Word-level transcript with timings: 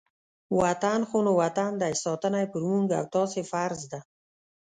وطن 0.61 0.99
خو 1.09 1.17
نو 1.25 1.31
وطن 1.41 1.71
دی، 1.81 1.93
ساتنه 2.03 2.37
یې 2.41 2.47
په 2.53 2.59
موږ 2.67 2.87
او 2.99 3.05
تاسې 3.15 3.41
فرض 3.51 3.81
ده. 3.91 3.99